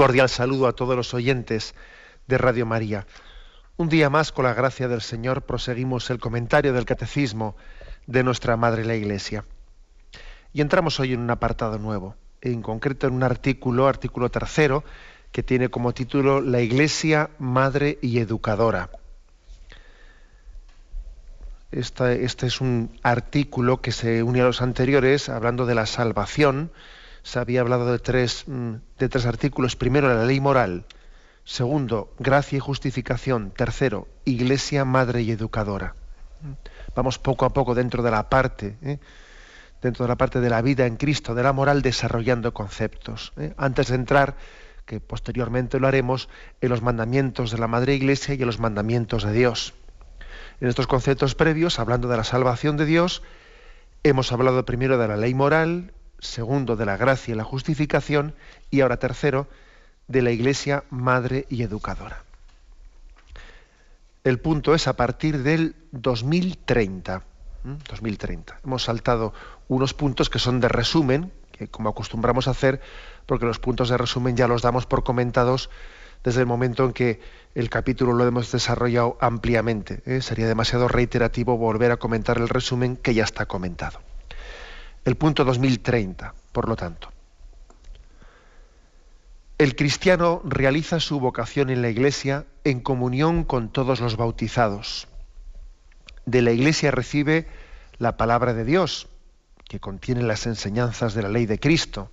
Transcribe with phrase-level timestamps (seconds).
[0.00, 1.74] Cordial saludo a todos los oyentes
[2.26, 3.06] de Radio María.
[3.76, 7.54] Un día más, con la gracia del Señor, proseguimos el comentario del Catecismo
[8.06, 9.44] de nuestra Madre la Iglesia.
[10.54, 14.84] Y entramos hoy en un apartado nuevo, en concreto en un artículo, artículo tercero,
[15.32, 18.88] que tiene como título La Iglesia, Madre y Educadora.
[21.72, 26.70] Este, este es un artículo que se une a los anteriores, hablando de la salvación,
[27.22, 29.76] se había hablado de tres, mm, de tres artículos.
[29.76, 30.84] Primero, la ley moral.
[31.44, 33.50] Segundo, gracia y justificación.
[33.50, 35.94] Tercero, iglesia, madre y educadora.
[36.94, 38.98] Vamos poco a poco dentro de la parte, ¿eh?
[39.82, 43.32] dentro de la parte de la vida en Cristo, de la moral, desarrollando conceptos.
[43.36, 43.54] ¿eh?
[43.56, 44.36] Antes de entrar,
[44.86, 46.28] que posteriormente lo haremos,
[46.60, 49.74] en los mandamientos de la Madre Iglesia y en los mandamientos de Dios.
[50.60, 53.22] En estos conceptos previos, hablando de la salvación de Dios,
[54.02, 58.34] hemos hablado primero de la ley moral, segundo de la gracia y la justificación,
[58.70, 59.48] y ahora tercero,
[60.08, 62.24] de la Iglesia madre y educadora.
[64.24, 67.22] El punto es a partir del 2030.
[67.62, 68.60] 2030.
[68.64, 69.32] Hemos saltado
[69.68, 72.80] unos puntos que son de resumen, que como acostumbramos a hacer,
[73.26, 75.70] porque los puntos de resumen ya los damos por comentados
[76.24, 77.20] desde el momento en que
[77.54, 80.02] el capítulo lo hemos desarrollado ampliamente.
[80.04, 80.20] ¿eh?
[80.20, 84.00] Sería demasiado reiterativo volver a comentar el resumen que ya está comentado
[85.04, 87.10] el punto 2030, por lo tanto.
[89.58, 95.06] El cristiano realiza su vocación en la Iglesia en comunión con todos los bautizados.
[96.24, 97.46] De la Iglesia recibe
[97.98, 99.08] la palabra de Dios,
[99.68, 102.10] que contiene las enseñanzas de la ley de Cristo.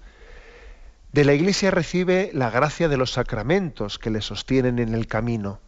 [1.14, 5.62] De la Iglesia recibe la gracia de los sacramentos que le sostienen en el camino.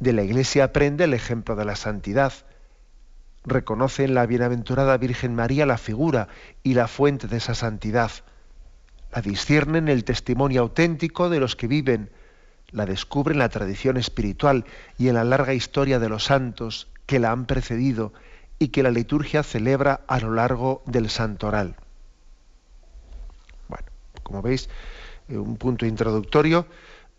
[0.00, 2.32] De la Iglesia aprende el ejemplo de la santidad
[3.48, 6.28] reconoce en la bienaventurada Virgen María la figura
[6.62, 8.10] y la fuente de esa santidad.
[9.12, 12.10] La disciernen el testimonio auténtico de los que viven,
[12.70, 14.64] la descubren en la tradición espiritual
[14.98, 18.12] y en la larga historia de los santos que la han precedido
[18.58, 21.76] y que la liturgia celebra a lo largo del santoral.
[23.68, 23.86] Bueno,
[24.22, 24.68] como veis,
[25.28, 26.66] eh, un punto introductorio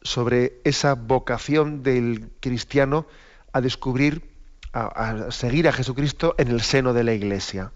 [0.01, 3.07] sobre esa vocación del cristiano
[3.51, 4.29] a descubrir
[4.73, 7.71] a, seguir a Jesucristo en el seno de la Iglesia.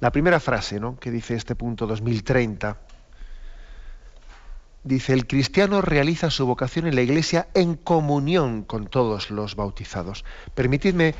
[0.00, 0.98] La primera frase ¿no?
[0.98, 2.78] que dice este punto 2030
[4.84, 10.24] dice, el cristiano realiza su vocación en la Iglesia en comunión con todos los bautizados.
[10.54, 11.14] Permitidme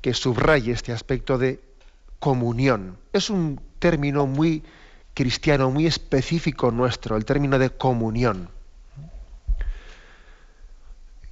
[0.00, 1.60] que subraye este aspecto de
[2.18, 2.98] comunión.
[3.12, 4.62] Es un término muy
[5.14, 8.48] cristiano, muy específico nuestro, el término de comunión.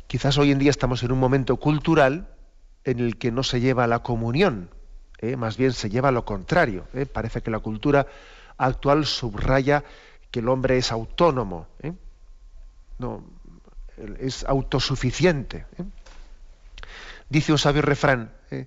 [0.08, 2.28] Quizás hoy en día estamos en un momento cultural
[2.84, 4.70] en el que no se lleva la comunión,
[5.18, 5.36] ¿eh?
[5.36, 6.88] más bien se lleva lo contrario.
[6.94, 7.04] ¿eh?
[7.04, 8.06] Parece que la cultura
[8.56, 9.84] actual subraya
[10.30, 11.92] que el hombre es autónomo, ¿eh?
[12.98, 13.22] no,
[14.18, 15.66] es autosuficiente.
[17.28, 18.66] Dice un sabio refrán que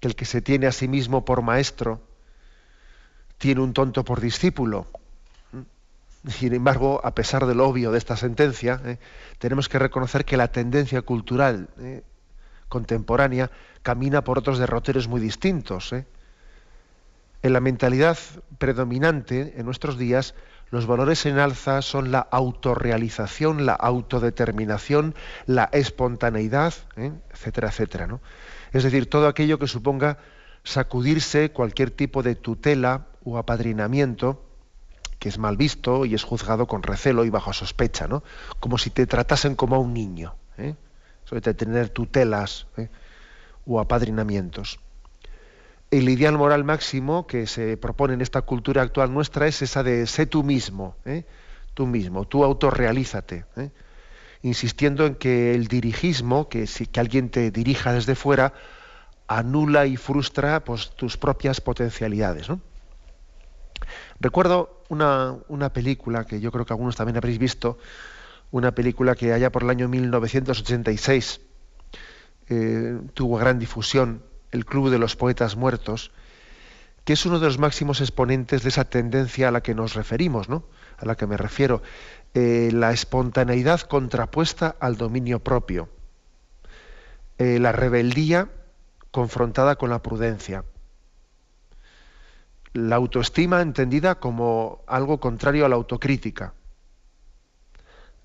[0.00, 2.02] el que se tiene a sí mismo por maestro
[3.38, 4.88] tiene un tonto por discípulo.
[6.26, 8.98] Sin embargo, a pesar del obvio de esta sentencia, eh,
[9.38, 12.02] tenemos que reconocer que la tendencia cultural eh,
[12.68, 13.50] contemporánea
[13.82, 15.92] camina por otros derroteros muy distintos.
[15.94, 16.06] Eh.
[17.42, 18.18] En la mentalidad
[18.58, 20.34] predominante en nuestros días,
[20.70, 25.14] los valores en alza son la autorrealización, la autodeterminación,
[25.46, 28.06] la espontaneidad, etcétera, etcétera.
[28.06, 28.20] ¿no?
[28.72, 30.18] Es decir, todo aquello que suponga
[30.64, 34.49] sacudirse cualquier tipo de tutela o apadrinamiento,
[35.20, 38.24] que es mal visto y es juzgado con recelo y bajo sospecha, ¿no?
[38.58, 40.74] Como si te tratasen como a un niño, ¿eh?
[41.24, 42.88] sobre tener tutelas ¿eh?
[43.66, 44.80] o apadrinamientos.
[45.90, 50.06] El ideal moral máximo que se propone en esta cultura actual nuestra es esa de
[50.06, 51.24] sé tú mismo, ¿eh?
[51.74, 53.70] tú mismo, tú autorrealízate, ¿eh?
[54.42, 58.54] insistiendo en que el dirigismo, que, si, que alguien te dirija desde fuera,
[59.28, 62.48] anula y frustra pues, tus propias potencialidades.
[62.48, 62.60] ¿no?
[64.20, 67.78] Recuerdo una, película que yo creo que algunos también habréis visto,
[68.50, 71.40] una película que allá por el año 1986
[72.48, 76.10] eh, tuvo gran difusión, El Club de los Poetas Muertos,
[77.04, 80.48] que es uno de los máximos exponentes de esa tendencia a la que nos referimos,
[80.48, 80.64] ¿no?
[80.98, 81.82] a la que me refiero.
[82.34, 85.88] Eh, la espontaneidad contrapuesta al dominio propio.
[87.38, 88.48] Eh, la rebeldía
[89.10, 90.64] confrontada con la prudencia.
[92.72, 96.54] La autoestima entendida como algo contrario a la autocrítica.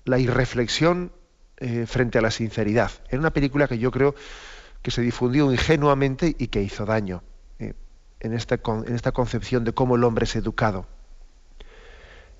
[0.04, 1.12] La irreflexión
[1.56, 2.90] eh, frente a la sinceridad.
[3.08, 4.14] En una película que yo creo
[4.82, 7.22] que se difundió ingenuamente y que hizo daño
[7.58, 10.86] en, esta, en esta concepción de cómo el hombre es educado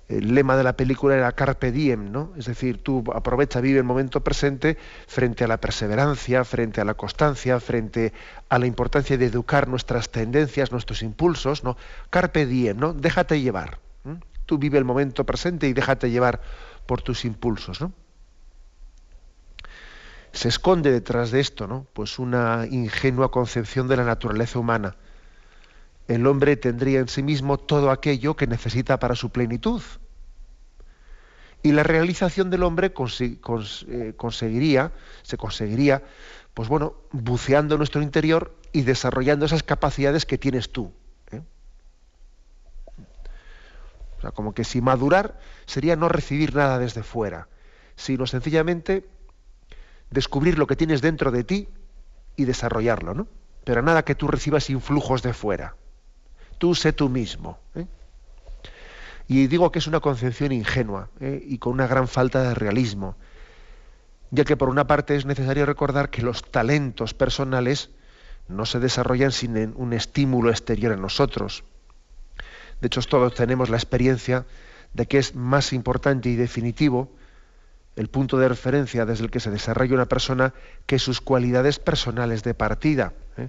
[0.08, 2.32] el lema de la película era carpe diem, ¿no?
[2.36, 6.94] Es decir, tú aprovecha, vive el momento presente frente a la perseverancia, frente a la
[6.94, 8.12] constancia, frente
[8.48, 11.76] a la importancia de educar nuestras tendencias, nuestros impulsos, ¿no?
[12.10, 12.92] Carpe diem, ¿no?
[12.92, 13.80] Déjate llevar.
[14.46, 16.40] Tú vive el momento presente y déjate llevar
[16.86, 17.92] por tus impulsos, ¿no?
[20.30, 21.86] Se esconde detrás de esto, ¿no?
[21.92, 24.94] Pues una ingenua concepción de la naturaleza humana
[26.08, 29.82] el hombre tendría en sí mismo todo aquello que necesita para su plenitud.
[31.62, 34.92] Y la realización del hombre eh, conseguiría,
[35.22, 36.04] se conseguiría,
[36.54, 40.92] pues bueno, buceando nuestro interior y desarrollando esas capacidades que tienes tú.
[41.32, 41.42] ¿eh?
[44.18, 47.48] O sea, como que si madurar sería no recibir nada desde fuera,
[47.96, 49.08] sino sencillamente
[50.10, 51.68] descubrir lo que tienes dentro de ti
[52.36, 53.26] y desarrollarlo, ¿no?
[53.64, 55.74] Pero nada que tú recibas influjos de fuera.
[56.58, 57.58] Tú sé tú mismo.
[57.74, 57.86] ¿eh?
[59.28, 61.42] Y digo que es una concepción ingenua ¿eh?
[61.44, 63.16] y con una gran falta de realismo,
[64.30, 67.90] ya que por una parte es necesario recordar que los talentos personales
[68.48, 71.64] no se desarrollan sin un estímulo exterior en nosotros.
[72.80, 74.46] De hecho, todos tenemos la experiencia
[74.92, 77.10] de que es más importante y definitivo
[77.96, 80.52] el punto de referencia desde el que se desarrolla una persona
[80.84, 83.14] que sus cualidades personales de partida.
[83.38, 83.48] ¿eh?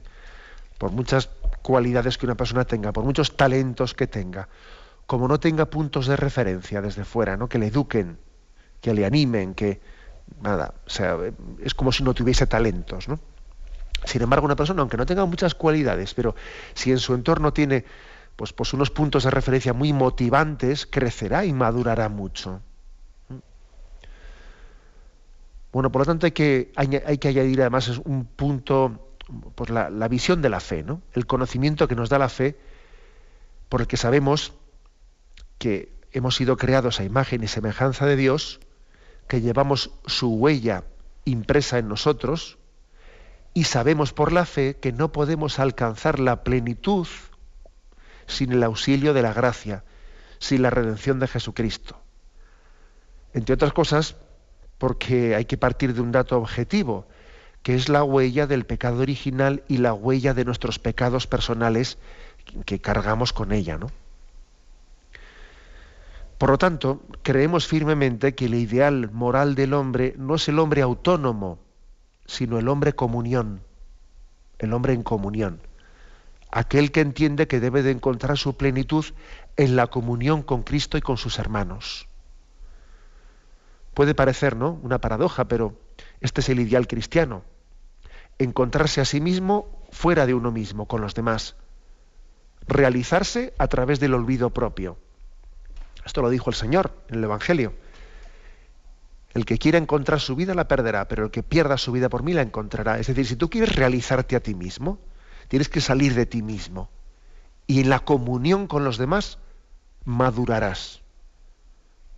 [0.77, 1.29] Por muchas
[1.67, 4.47] cualidades que una persona tenga, por muchos talentos que tenga,
[5.05, 7.49] como no tenga puntos de referencia desde fuera, ¿no?
[7.49, 8.17] que le eduquen,
[8.79, 9.81] que le animen, que
[10.41, 11.17] nada, o sea,
[11.61, 13.19] es como si no tuviese talentos, ¿no?
[14.05, 16.35] Sin embargo, una persona, aunque no tenga muchas cualidades, pero
[16.73, 17.83] si en su entorno tiene
[18.37, 22.61] pues, pues unos puntos de referencia muy motivantes, crecerá y madurará mucho.
[25.73, 29.06] Bueno, por lo tanto hay que, hay que añadir además un punto
[29.55, 31.01] pues la, visión de la fe, ¿no?
[31.13, 32.57] el conocimiento que nos da la fe,
[33.69, 34.53] por el que sabemos
[35.57, 38.59] que hemos sido creados a imagen y semejanza de Dios,
[39.27, 40.85] que llevamos su huella
[41.25, 42.57] impresa en nosotros,
[43.53, 47.07] y sabemos por la fe que no podemos alcanzar la plenitud
[48.27, 49.83] sin el auxilio de la gracia,
[50.39, 51.99] sin la redención de Jesucristo.
[53.33, 54.15] Entre otras cosas,
[54.77, 57.07] porque hay que partir de un dato objetivo,
[57.67, 61.97] que es la huella del pecado original y la huella de nuestros pecados personales
[62.65, 63.77] que cargamos con ella.
[63.77, 63.87] ¿no?
[66.37, 70.81] Por lo tanto, creemos firmemente que el ideal moral del hombre no es el hombre
[70.81, 71.59] autónomo,
[72.25, 73.59] sino el hombre comunión,
[74.59, 75.59] el hombre en comunión,
[76.49, 79.03] aquel que entiende que debe de encontrar su plenitud
[79.57, 82.07] en la comunión con Cristo y con sus hermanos.
[83.93, 84.79] Puede parecer, ¿no?
[84.83, 85.77] Una paradoja, pero
[86.21, 87.43] este es el ideal cristiano
[88.39, 91.55] encontrarse a sí mismo fuera de uno mismo, con los demás.
[92.67, 94.97] Realizarse a través del olvido propio.
[96.05, 97.73] Esto lo dijo el Señor en el Evangelio.
[99.33, 102.23] El que quiera encontrar su vida la perderá, pero el que pierda su vida por
[102.23, 102.99] mí la encontrará.
[102.99, 104.99] Es decir, si tú quieres realizarte a ti mismo,
[105.47, 106.89] tienes que salir de ti mismo.
[107.67, 109.37] Y en la comunión con los demás
[110.05, 111.01] madurarás.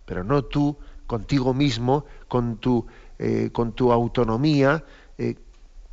[0.06, 2.86] Pero no tú contigo mismo, con tu,
[3.18, 4.84] eh, con tu autonomía,
[5.18, 5.34] eh,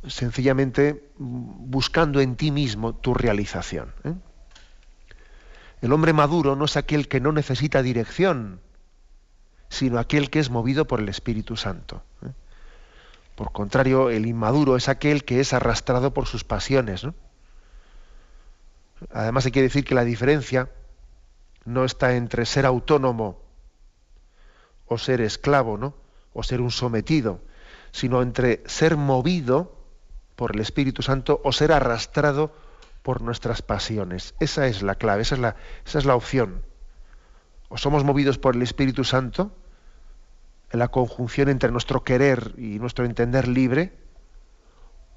[0.06, 3.92] sencillamente buscando en ti mismo tu realización.
[4.04, 4.14] ¿eh?
[5.82, 8.60] El hombre maduro no es aquel que no necesita dirección,
[9.68, 12.02] sino aquel que es movido por el Espíritu Santo.
[12.24, 12.32] ¿eh?
[13.34, 17.06] Por contrario, el inmaduro es aquel que es arrastrado por sus pasiones.
[19.12, 20.70] Además, hay que decir que la diferencia
[21.64, 23.40] no está entre ser autónomo
[24.86, 25.94] o ser esclavo, ¿no?
[26.32, 27.40] o ser un sometido,
[27.92, 29.77] sino entre ser movido
[30.38, 32.54] por el Espíritu Santo o ser arrastrado
[33.02, 34.36] por nuestras pasiones.
[34.38, 36.62] Esa es la clave, esa es la, esa es la opción.
[37.68, 39.50] O somos movidos por el Espíritu Santo,
[40.70, 43.98] en la conjunción entre nuestro querer y nuestro entender libre,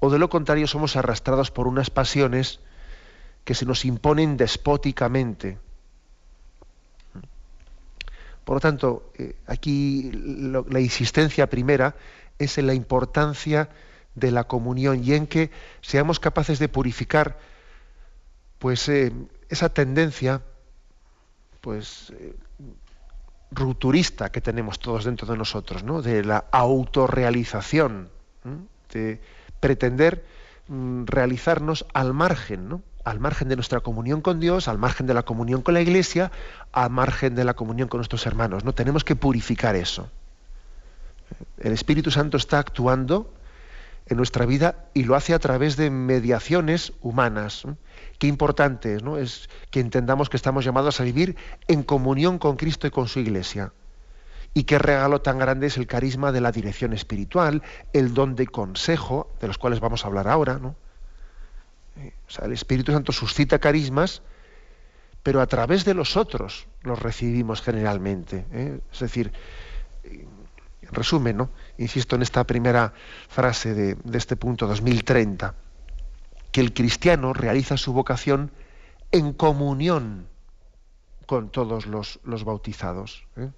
[0.00, 2.58] o de lo contrario somos arrastrados por unas pasiones
[3.44, 5.60] que se nos imponen despóticamente.
[8.44, 11.94] Por lo tanto, eh, aquí la insistencia primera
[12.40, 13.68] es en la importancia
[14.14, 15.50] de la comunión y en que
[15.80, 17.38] seamos capaces de purificar
[18.58, 19.12] pues eh,
[19.48, 20.42] esa tendencia
[21.60, 22.34] pues eh,
[24.32, 26.02] que tenemos todos dentro de nosotros, ¿no?
[26.02, 28.08] de la autorrealización,
[28.92, 29.20] de
[29.60, 30.24] pretender
[30.68, 32.82] mm, realizarnos al margen, ¿no?
[33.04, 36.30] al margen de nuestra comunión con Dios, al margen de la comunión con la Iglesia,
[36.72, 38.64] al margen de la comunión con nuestros hermanos.
[38.64, 40.08] No tenemos que purificar eso.
[41.58, 43.32] El Espíritu Santo está actuando
[44.06, 47.64] en nuestra vida y lo hace a través de mediaciones humanas.
[48.18, 49.18] Qué importante ¿no?
[49.18, 51.36] es que entendamos que estamos llamados a vivir
[51.68, 53.72] en comunión con Cristo y con su Iglesia.
[54.54, 58.46] Y qué regalo tan grande es el carisma de la dirección espiritual, el don de
[58.46, 60.58] consejo, de los cuales vamos a hablar ahora.
[60.58, 60.76] ¿no?
[61.96, 64.22] Eh, el Espíritu Santo suscita carismas,
[65.22, 68.44] pero a través de los otros los recibimos generalmente.
[68.52, 68.80] ¿eh?
[68.92, 69.32] Es decir,
[70.92, 71.50] en resumen, ¿no?
[71.78, 72.92] insisto en esta primera
[73.28, 75.54] frase de, este punto 2030,
[76.52, 78.50] que el cristiano realiza su vocación
[79.10, 80.28] en comunión
[81.26, 83.24] con todos los, bautizados.
[83.36, 83.50] ¿eh?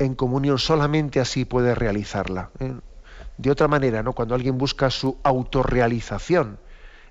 [0.00, 2.50] En comunión solamente así puede realizarla.
[3.38, 4.12] De otra manera, ¿no?
[4.12, 6.58] cuando alguien busca su autorrealización,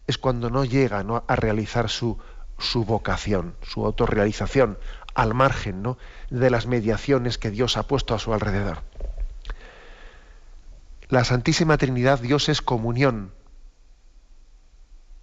[0.06, 2.18] es cuando no llega a realizar su,
[2.60, 4.78] su vocación, su autorrealización,
[5.16, 5.98] al margen ¿no?
[6.30, 8.80] de las mediaciones que Dios ha puesto a su alrededor.
[11.10, 13.34] La Santísima Trinidad, Dios es comunión.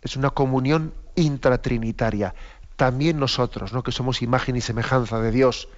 [0.03, 2.35] Es una comunión intratrinitaria.
[2.77, 3.83] También nosotros, ¿no?
[3.83, 5.69] que somos imagen y semejanza de Dios,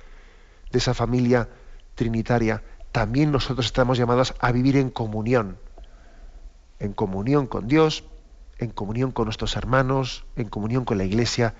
[0.71, 1.49] de esa familia
[1.94, 5.59] trinitaria, también nosotros estamos llamados a vivir en comunión.
[6.78, 8.04] En comunión con Dios,
[8.59, 11.54] en comunión con nuestros hermanos, en comunión con la Iglesia.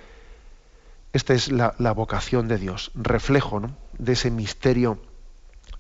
[1.13, 3.63] Esta es la, vocación de Dios, reflejo
[3.99, 5.01] de ese misterio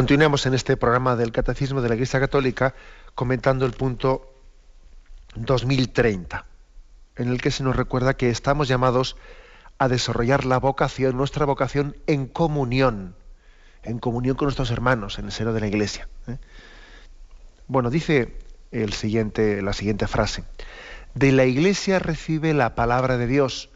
[0.00, 2.74] Continuemos en este programa del Catecismo de la Iglesia Católica
[3.14, 4.32] comentando el punto
[5.36, 6.46] 2030,
[7.16, 9.18] en el que se nos recuerda que estamos llamados
[9.76, 13.14] a desarrollar la vocación, nuestra vocación en comunión,
[13.82, 16.08] en comunión con nuestros hermanos en el seno de la Iglesia.
[16.28, 16.38] ¿eh?
[17.66, 18.38] Bueno, dice
[18.70, 20.44] la siguiente frase.
[21.14, 23.68] De la Iglesia recibe la palabra de Dios,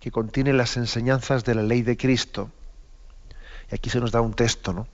[0.00, 2.50] que contiene las enseñanzas de la ley de Cristo.
[3.70, 4.86] Y aquí se nos da un texto, ¿no?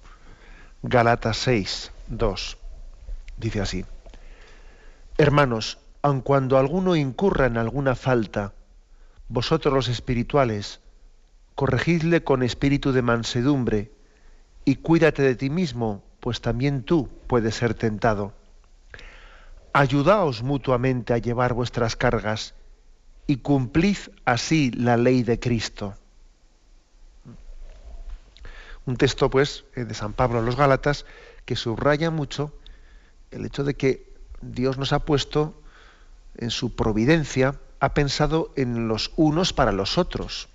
[0.83, 2.57] Galatas 6, 2.
[3.37, 3.85] Dice así.
[5.17, 8.53] Hermanos, aun cuando alguno incurra en alguna falta,
[9.29, 10.81] vosotros los espirituales,
[11.57, 13.91] corregidle con espíritu de mansedumbre
[14.65, 18.33] y cuídate de ti mismo, pues también tú puedes ser tentado.
[19.73, 22.55] Ayudaos mutuamente a llevar vuestras cargas
[23.27, 25.97] y cumplid así la ley de Cristo.
[28.89, 31.05] Un texto, pues, eh, de San Pablo a los Gálatas,
[31.45, 32.55] que subraya mucho
[33.31, 35.61] el hecho de que Dios nos ha puesto
[36.39, 40.49] en su providencia, ha pensado en los unos para los otros.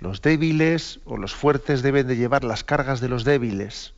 [0.00, 3.94] Los débiles o los fuertes deben de llevar las cargas de los débiles.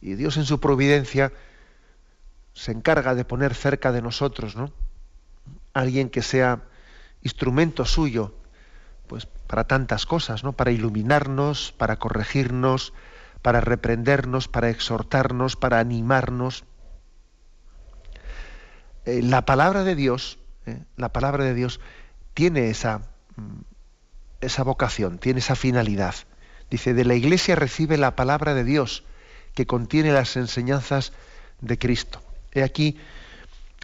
[0.00, 1.30] Y Dios en su providencia
[2.54, 4.72] se encarga de poner cerca de nosotros, ¿no?
[5.74, 6.62] Alguien que sea
[7.22, 8.32] instrumento suyo,
[9.08, 10.52] pues para tantas cosas, ¿no?
[10.52, 12.92] Para iluminarnos, para corregirnos,
[13.42, 16.64] para reprendernos, para exhortarnos, para animarnos.
[19.06, 21.80] Eh, la palabra de Dios, eh, la palabra de Dios
[22.34, 22.98] tiene esa,
[23.36, 23.60] mm,
[24.42, 26.14] esa vocación, tiene esa finalidad.
[26.70, 29.04] Dice, de la iglesia recibe la palabra de Dios,
[29.54, 31.12] que contiene las enseñanzas
[31.60, 32.20] de Cristo.
[32.52, 32.98] He aquí,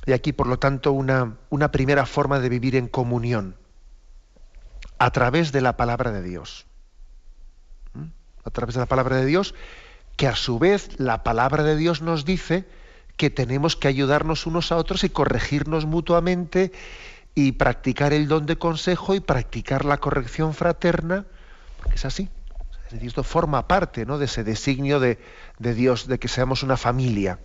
[0.07, 3.57] he aquí por lo tanto, una, una primera forma de vivir en comunión,
[4.99, 6.67] a través de la palabra de Dios.
[7.95, 8.07] ¿Mm?
[8.45, 9.55] A través de la palabra de Dios,
[10.17, 12.67] que a su vez la palabra de Dios nos dice
[13.17, 16.73] que tenemos que ayudarnos unos a otros y corregirnos mutuamente
[17.35, 21.27] y practicar el don de consejo y practicar la corrección fraterna,
[21.79, 22.29] porque es así.
[22.91, 24.19] esto forma parte ¿no?
[24.19, 25.19] de ese designio de,
[25.59, 27.39] Dios, de que seamos una familia.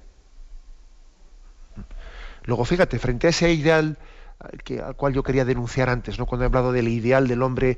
[2.43, 3.97] Luego, fíjate, frente a ese ideal
[4.39, 6.25] al, cual yo quería denunciar antes, ¿no?
[6.25, 7.77] cuando he hablado del ideal del hombre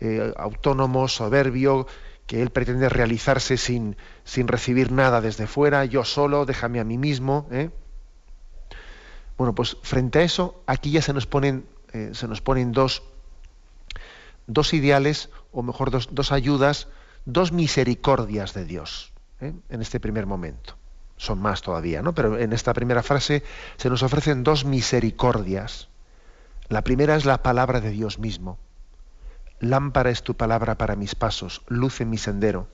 [0.00, 1.86] eh, autónomo, soberbio,
[2.26, 6.96] que él pretende realizarse sin, sin recibir nada desde fuera, yo solo, déjame a mí
[6.96, 7.48] mismo.
[7.50, 7.70] ¿eh?
[9.36, 13.02] Bueno, pues frente a eso, aquí ya se nos ponen, eh, se nos ponen dos,
[14.46, 16.88] dos ideales, o mejor dos, dos ayudas,
[17.24, 19.52] dos misericordias de Dios ¿eh?
[19.68, 20.76] en este primer momento.
[21.16, 22.14] Son más todavía, ¿no?
[22.14, 23.42] Pero en esta primera frase
[23.76, 25.88] se nos ofrecen dos misericordias.
[26.70, 28.56] La primera es la palabra de Dios mismo.
[29.58, 32.68] Lámpara es tu palabra para mis pasos, luz en mi sendero.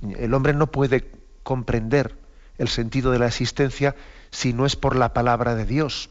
[0.00, 1.12] El hombre no puede
[1.42, 2.16] comprender
[2.56, 3.94] el sentido de la existencia
[4.30, 6.08] si no es por la palabra de Dios.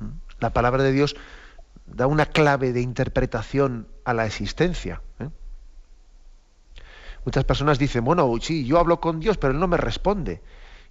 [0.00, 0.18] ¿Mm?
[0.40, 1.14] La palabra de Dios
[1.86, 5.00] da una clave de interpretación a la existencia.
[5.20, 5.28] ¿eh?
[7.24, 10.42] Muchas personas dicen, bueno, sí, yo hablo con Dios, pero Él no me responde.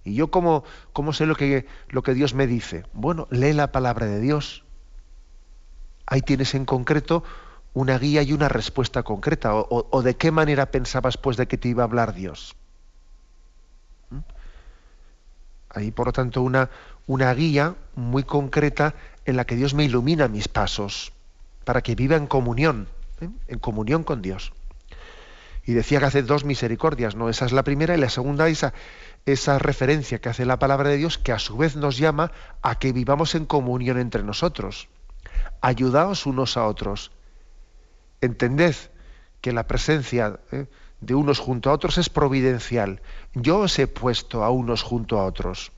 [0.04, 2.84] ¿Y yo cómo, cómo sé lo que, lo que Dios me dice?
[2.92, 4.64] Bueno, lee la palabra de Dios.
[6.06, 7.24] Ahí tienes en concreto
[7.74, 9.54] una guía y una respuesta concreta.
[9.54, 12.56] O, de qué manera pensabas pues de que te iba a hablar Dios.
[15.70, 16.70] Hay, por lo tanto, una,
[17.06, 18.94] una guía muy concreta
[19.26, 21.12] en la que Dios me ilumina mis pasos
[21.64, 22.88] para que viva en comunión,
[23.20, 23.28] ¿eh?
[23.46, 24.52] en comunión con Dios.
[25.68, 27.28] Y decía que hace dos misericordias, ¿no?
[27.28, 28.72] Esa es la primera y la segunda esa,
[29.26, 32.78] esa referencia que hace la palabra de Dios que a su vez nos llama a
[32.78, 34.88] que vivamos en comunión entre nosotros.
[35.60, 37.10] Ayudaos unos a otros.
[38.22, 38.74] Entended
[39.42, 40.68] que la presencia ¿eh?
[41.02, 43.02] de unos junto a otros es providencial.
[43.34, 45.70] Yo os he puesto a unos junto a otros.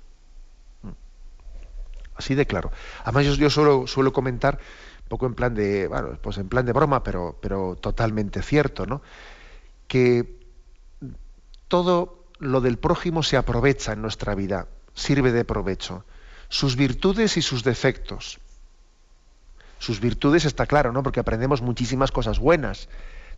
[2.14, 2.70] Así de claro.
[3.02, 4.60] Además yo, suelo, suelo, comentar,
[5.08, 9.02] poco en plan de, bueno, pues en plan de broma, pero totalmente cierto, ¿no?
[9.90, 10.38] Que
[11.66, 16.04] todo lo del prójimo se aprovecha en nuestra vida, sirve de provecho.
[16.48, 18.38] Sus virtudes y sus defectos.
[19.80, 21.02] Sus virtudes está claro, ¿no?
[21.02, 22.88] Porque aprendemos muchísimas cosas buenas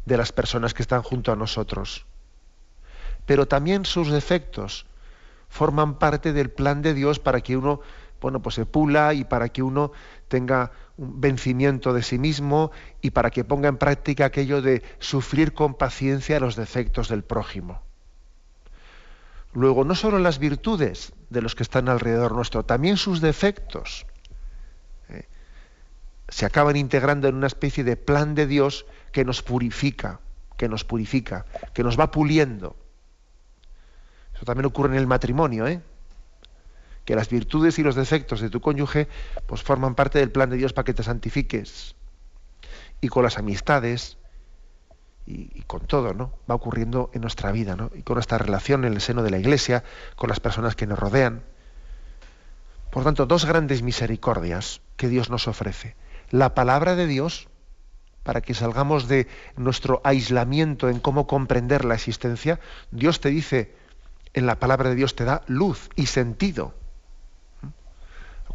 [0.04, 2.04] de las personas que están junto a nosotros.
[3.24, 4.84] Pero también sus defectos
[5.48, 7.80] forman parte del plan de Dios para que uno,
[8.20, 9.92] bueno, pues se pula y para que uno
[10.28, 15.54] tenga un vencimiento de sí mismo y para que ponga en práctica aquello de sufrir
[15.54, 17.82] con paciencia los defectos del prójimo.
[19.54, 24.06] Luego, no solo las virtudes de los que están alrededor nuestro, también sus defectos
[25.10, 25.26] ¿eh?
[26.28, 30.20] se acaban integrando en una especie de plan de Dios que nos purifica,
[30.56, 32.76] que nos purifica, que nos va puliendo.
[34.34, 35.82] Eso también ocurre en el matrimonio, ¿eh?
[37.04, 39.08] Que las virtudes y los defectos de tu cónyuge
[39.46, 41.96] pues forman parte del plan de Dios para que te santifiques.
[43.00, 44.18] Y con las amistades
[45.26, 46.32] y, con todo, ¿no?
[46.50, 47.90] Va ocurriendo en nuestra vida, ¿no?
[47.94, 49.84] Y con nuestra relación en el seno de la iglesia,
[50.16, 51.42] con las personas que nos rodean.
[52.90, 55.96] Por tanto, dos grandes misericordias que Dios nos ofrece.
[56.30, 57.48] La palabra de Dios
[58.22, 62.60] para que salgamos de nuestro aislamiento en cómo comprender la existencia,
[62.90, 63.74] Dios te dice,
[64.34, 66.74] en la palabra de Dios te da luz y sentido.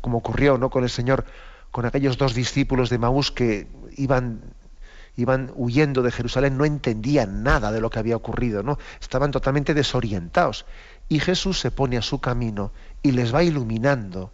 [0.02, 0.70] Como ocurrió ¿no?
[0.70, 1.26] con el Señor,
[1.72, 4.42] con aquellos dos discípulos de Maús que iban,
[5.16, 8.78] iban huyendo de Jerusalén, no entendían nada de lo que había ocurrido, ¿no?
[9.02, 10.66] estaban totalmente desorientados.
[11.10, 14.32] Y Jesús se pone a su camino y les va iluminando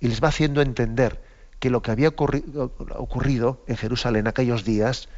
[0.00, 1.22] y les va haciendo entender
[1.58, 5.08] que lo que había ocurrido en Jerusalén aquellos días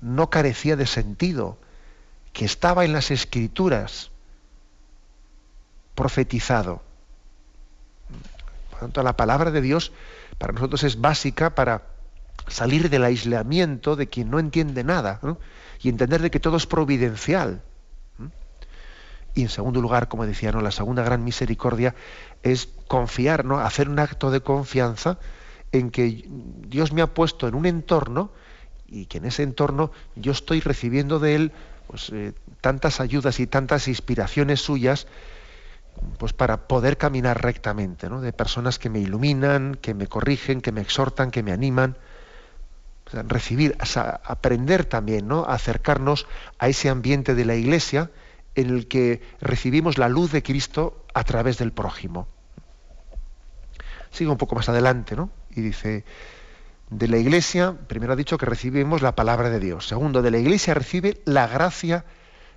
[0.00, 1.58] no carecía de sentido,
[2.32, 4.10] que estaba en las escrituras
[5.94, 6.82] profetizado.
[8.84, 9.92] Tanto, la palabra de Dios
[10.36, 11.84] para nosotros es básica para
[12.48, 15.20] salir del aislamiento de quien no entiende nada
[15.80, 17.62] y entender de que todo es providencial.
[19.32, 20.60] Y en segundo lugar, como decía, ¿no?
[20.60, 21.94] la segunda gran misericordia
[22.42, 23.58] es confiar, ¿no?
[23.58, 25.18] hacer un acto de confianza
[25.72, 26.28] en que
[26.68, 28.32] Dios me ha puesto en un entorno
[28.86, 31.52] y que en ese entorno yo estoy recibiendo de Él
[31.86, 35.06] pues, eh, tantas ayudas y tantas inspiraciones suyas
[36.18, 38.20] pues para poder caminar rectamente, ¿no?
[38.20, 41.96] de personas que me iluminan, que me corrigen, que me exhortan, que me animan.
[43.12, 43.76] recibir,
[44.24, 45.44] aprender también, ¿no?
[45.44, 46.26] A acercarnos
[46.58, 48.10] a ese ambiente de la iglesia
[48.54, 52.28] en el que recibimos la luz de Cristo a través del prójimo.
[54.10, 55.30] Sigue un poco más adelante, ¿no?
[55.50, 56.04] Y dice,
[56.90, 59.86] de la iglesia, primero ha dicho que recibimos la palabra de Dios.
[59.86, 62.04] Segundo, de la iglesia recibe la gracia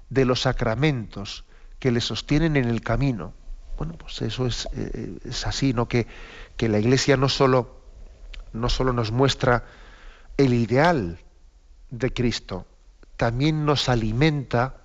[0.10, 1.46] de los sacramentos
[1.80, 3.34] que le sostienen en el camino.
[3.78, 5.88] Bueno, pues eso es, eh, es así, ¿no?
[5.88, 6.08] Que,
[6.56, 7.80] que, la iglesia no solo,
[8.54, 9.66] no solo nos muestra
[10.38, 11.20] el ideal
[11.92, 12.66] de Cristo,
[13.16, 14.78] también nos alimenta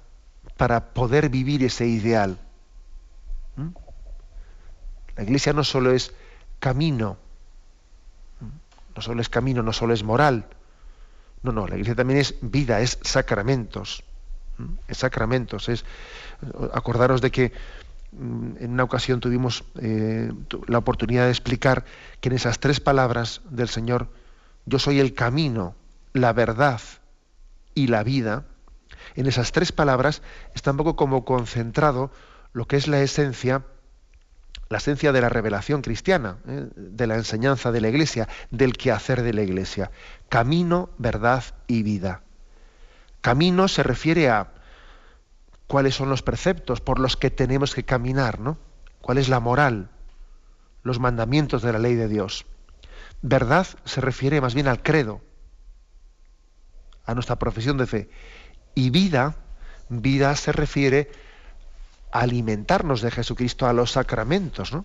[0.56, 2.38] para poder vivir ese ideal.
[3.56, 3.68] ¿Mm?
[5.16, 6.14] La iglesia no solo es
[6.58, 7.18] camino,
[8.94, 10.46] no solo es camino, no solo es moral.
[11.42, 14.04] No, no, la iglesia también es vida, es sacramentos.
[14.86, 15.68] Es sacramentos.
[15.68, 15.84] Es,
[16.72, 17.52] acordaros de que
[18.12, 20.32] mm, en una ocasión tuvimos eh,
[20.66, 21.84] la oportunidad de explicar
[22.20, 24.08] que en esas tres palabras del Señor,
[24.66, 25.74] yo soy el camino,
[26.12, 26.80] la verdad
[27.74, 28.44] y la vida,
[29.14, 30.22] en esas tres palabras
[30.54, 32.10] está un poco como concentrado
[32.52, 33.62] lo que es la esencia
[34.72, 36.66] la esencia de la revelación cristiana, ¿eh?
[36.74, 39.90] de la enseñanza de la Iglesia, del quehacer de la Iglesia.
[40.30, 42.22] Camino, verdad y vida.
[43.20, 44.48] Camino se refiere a
[45.72, 48.58] cuáles son los preceptos por los que tenemos que caminar, ¿no?
[49.00, 49.88] ¿Cuál es la moral?
[50.82, 52.44] Los mandamientos de la ley de Dios.
[53.22, 55.22] Verdad se refiere más bien al credo,
[57.06, 58.10] a nuestra profesión de fe.
[58.74, 59.36] Y vida,
[59.88, 61.10] vida se refiere
[62.10, 64.84] alimentarnos de Jesucristo a los sacramentos, ¿no?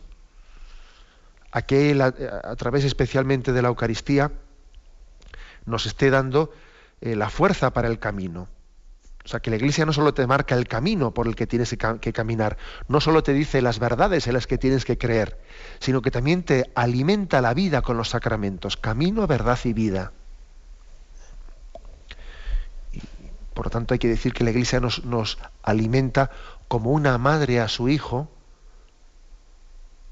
[1.51, 2.13] A que Él, a,
[2.55, 4.31] través especialmente de la Eucaristía,
[5.65, 6.53] nos esté dando
[7.01, 8.47] eh, la fuerza para el camino.
[9.27, 11.75] O sea, que la Iglesia no solo te marca el camino por el que tienes
[11.99, 12.55] que caminar,
[12.87, 15.37] no solo te dice las verdades en las que tienes que creer,
[15.79, 20.13] sino que también te alimenta la vida con los sacramentos, camino, verdad y vida.
[23.53, 26.31] por lo tanto, hay que decir que la Iglesia nos, nos alimenta
[26.69, 28.29] como una madre a su hijo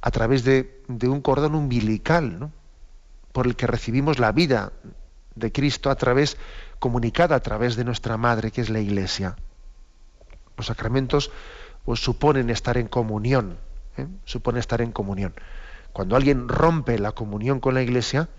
[0.01, 2.51] a través de, un cordón umbilical,
[3.31, 4.73] por el que recibimos la vida
[5.35, 6.37] de Cristo a través,
[6.79, 9.35] comunicada a través de nuestra madre, que es la Iglesia.
[10.57, 11.31] Los sacramentos
[11.83, 13.57] pues, suponen estar en comunión,
[13.97, 14.07] ¿eh?
[14.25, 15.33] supone estar en comunión.
[15.93, 18.29] Cuando alguien rompe la comunión con la Iglesia,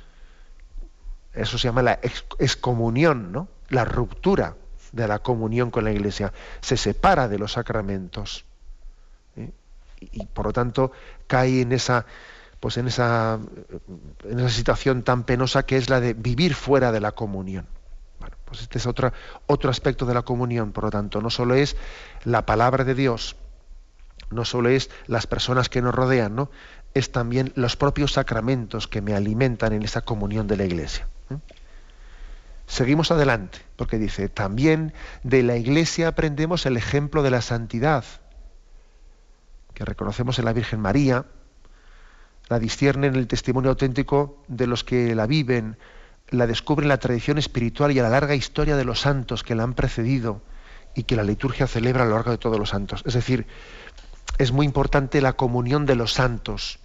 [1.33, 1.99] eso se llama la
[2.39, 3.49] excomunión, ¿no?
[3.69, 4.57] la ruptura
[4.93, 8.45] de la comunión con la Iglesia, se separa de los sacramentos.
[9.37, 9.51] ¿eh?
[10.01, 10.93] Y, por lo tanto
[11.27, 12.07] cae en esa,
[12.61, 13.39] pues en esa,
[14.25, 17.67] en esa situación tan penosa que es la de vivir fuera de la comunión.
[18.47, 19.13] Pues este es otro,
[19.47, 21.77] otro aspecto de la comunión, por lo tanto, no solo es
[22.25, 23.37] la palabra de Dios,
[24.31, 26.51] no solo es las personas que nos rodean, ¿no?
[26.95, 31.07] es también los propios sacramentos que me alimentan en esa comunión de la Iglesia.
[31.29, 31.37] ¿eh?
[32.67, 38.05] Seguimos adelante, porque dice, también de la Iglesia aprendemos el ejemplo de la santidad,
[39.75, 41.27] que reconocemos en la Virgen María,
[42.49, 45.77] la discierne en el testimonio auténtico de los que la viven,
[46.29, 49.55] la descubren en la tradición espiritual y a la larga historia de los santos que
[49.55, 50.43] la han precedido
[50.95, 53.03] y que la liturgia celebra a lo largo de todos los santos.
[53.05, 53.47] Es decir,
[54.39, 56.79] es muy importante la comunión de los santos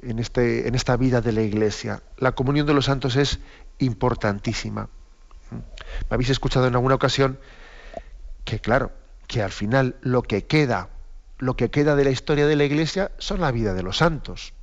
[0.00, 2.02] en, este, en esta vida de la Iglesia.
[2.18, 3.38] La comunión de los santos es
[3.78, 4.88] importantísima.
[5.50, 7.38] Me habéis escuchado en alguna ocasión
[8.44, 8.90] que, claro,
[9.26, 10.88] que al final lo que queda,
[11.38, 14.54] lo que queda de la historia de la Iglesia son la vida de los santos.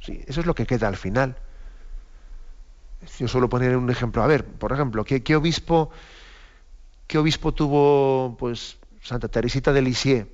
[0.00, 1.36] Sí, eso es lo que queda al final.
[3.18, 4.22] Yo suelo poner un ejemplo.
[4.22, 5.90] A ver, por ejemplo, ¿qué, obispo,
[7.06, 10.28] qué obispo tuvo pues Santa Teresita de Lisieux?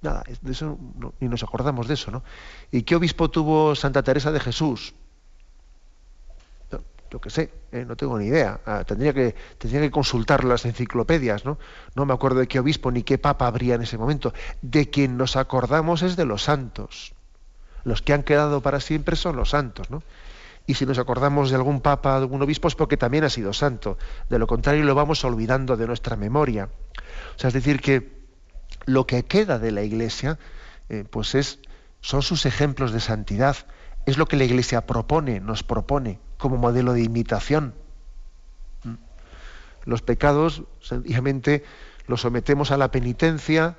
[0.00, 0.78] Nada, eso
[1.20, 2.24] ni nos acordamos de eso, ¿no?
[2.72, 4.94] ¿Y qué obispo tuvo Santa Teresa de Jesús?
[7.12, 8.60] yo qué sé, eh, no tengo ni idea.
[8.64, 11.58] Ah, tendría, que, tendría que consultar las enciclopedias, ¿no?
[11.94, 14.32] No me acuerdo de qué obispo ni qué papa habría en ese momento.
[14.62, 17.12] De quien nos acordamos es de los santos.
[17.84, 20.02] Los que han quedado para siempre son los santos, ¿no?
[20.66, 23.52] Y si nos acordamos de algún papa, de algún obispo, es porque también ha sido
[23.52, 23.98] santo.
[24.28, 26.68] De lo contrario, lo vamos olvidando de nuestra memoria.
[27.36, 28.22] O sea, es decir, que
[28.86, 30.38] lo que queda de la Iglesia,
[30.88, 31.58] eh, pues es,
[32.00, 33.56] son sus ejemplos de santidad.
[34.06, 37.74] Es lo que la Iglesia propone, nos propone como modelo de imitación.
[38.84, 38.94] ¿Mm?
[39.84, 41.64] Los pecados, sencillamente,
[42.06, 43.78] los sometemos a la penitencia,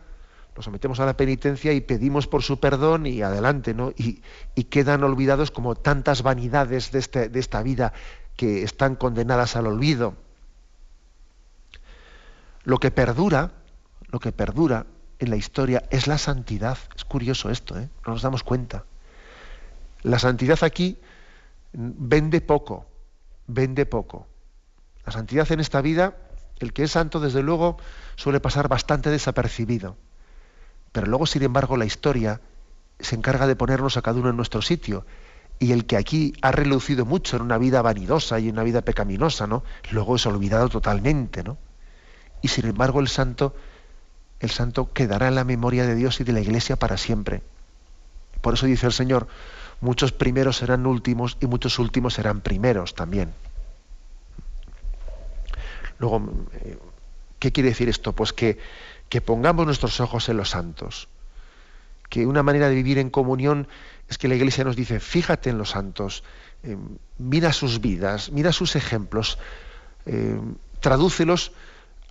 [0.56, 3.92] nos sometemos a la penitencia y pedimos por su perdón y adelante, ¿no?
[3.96, 4.22] Y,
[4.66, 7.94] quedan olvidados como tantas vanidades de, este, de esta vida
[8.36, 10.16] que están condenadas al olvido.
[12.64, 13.52] Lo que perdura,
[14.08, 14.86] lo que perdura
[15.20, 16.78] en la historia es la santidad.
[16.96, 17.90] Es curioso esto, ¿eh?
[18.06, 18.86] no nos damos cuenta.
[20.02, 20.98] La santidad aquí
[21.74, 22.86] vende poco,
[23.48, 24.28] vende poco.
[25.06, 26.16] La santidad en esta vida,
[26.60, 27.78] el que es santo, desde luego,
[28.16, 29.98] suele pasar bastante desapercibido.
[30.94, 32.40] Pero luego, sin embargo, la historia
[33.00, 35.06] se encarga de ponernos a cada uno en nuestro sitio.
[35.60, 38.82] Y el que aquí ha relucido mucho en una vida vanidosa y en una vida
[38.82, 39.64] pecaminosa, ¿no?
[39.92, 41.58] Luego es olvidado totalmente, ¿no?
[42.42, 43.56] Y sin embargo, el santo,
[44.40, 47.42] el santo quedará en la memoria de Dios y de la Iglesia para siempre.
[48.42, 49.28] Por eso dice el Señor,
[49.82, 53.34] muchos primeros serán últimos y muchos últimos serán primeros también.
[55.98, 56.22] Luego,
[56.54, 56.78] eh,
[57.40, 58.12] ¿qué quiere decir esto?
[58.12, 58.60] Pues que
[59.10, 61.08] que pongamos nuestros ojos en los santos.
[62.10, 63.68] Que una manera de vivir en comunión
[64.10, 66.24] es que la Iglesia nos dice, fíjate en los santos,
[66.64, 66.78] eh,
[67.18, 69.38] mira sus vidas, mira sus ejemplos,
[70.06, 70.40] eh,
[70.80, 71.52] tradúcelos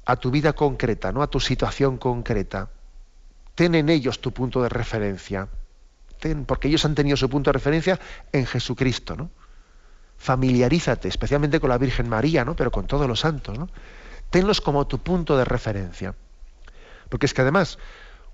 [0.05, 1.23] a tu vida concreta, ¿no?
[1.23, 2.71] a tu situación concreta.
[3.55, 5.49] Ten en ellos tu punto de referencia.
[6.19, 8.01] Ten, porque ellos han tenido su punto de referencia
[8.33, 9.17] en Jesucristo.
[9.17, 9.31] ¿no?
[10.19, 12.57] Familiarízate, especialmente con la Virgen María, ¿no?
[12.57, 13.59] pero con todos los santos.
[13.59, 13.69] ¿no?
[14.31, 16.15] Tenlos como tu punto de referencia.
[17.13, 17.77] Porque es que además,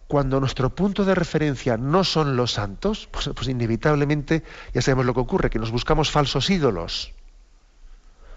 [0.06, 5.14] cuando nuestro punto de referencia no son los santos, pues, pues, inevitablemente ya sabemos lo
[5.14, 7.12] que ocurre, que nos buscamos falsos ídolos,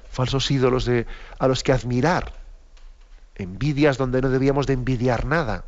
[0.10, 1.06] falsos ídolos de,
[1.38, 2.34] a los que admirar,
[3.36, 5.64] envidias donde no debíamos de envidiar nada.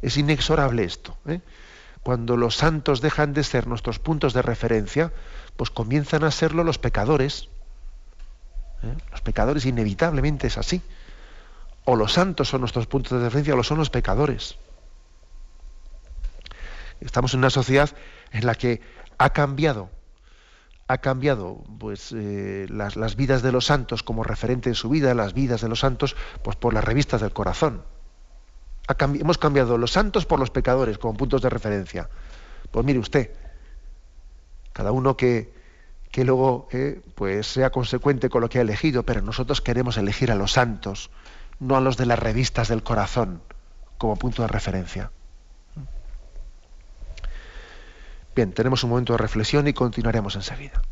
[0.00, 1.18] Es, inexorable esto.
[1.26, 1.42] ¿eh?
[2.02, 5.12] Cuando los santos dejan de ser nuestros puntos de referencia,
[5.58, 7.50] pues comienzan a serlo los pecadores.
[8.82, 8.96] ¿eh?
[9.10, 10.80] Los pecadores inevitablemente es así
[11.84, 14.56] o los santos son nuestros puntos de referencia o lo son los pecadores.
[17.00, 17.90] Estamos en una sociedad
[18.32, 18.80] en la que
[19.18, 19.90] ha cambiado,
[20.88, 25.34] ha cambiado pues, eh, las, vidas de los santos como referente en su vida, las
[25.34, 27.82] vidas de los santos, pues por las revistas del corazón.
[28.88, 32.08] hemos cambiado los santos por los pecadores como puntos de referencia.
[32.70, 33.30] Pues mire usted,
[34.72, 35.52] cada uno que,
[36.10, 40.32] que luego eh, pues sea consecuente con lo que ha elegido, pero nosotros queremos elegir
[40.32, 41.10] a los santos
[41.64, 43.40] no a los de las revistas del corazón
[43.96, 45.10] como punto de referencia.
[48.36, 50.82] Bien, tenemos un momento de reflexión y continuaremos enseguida.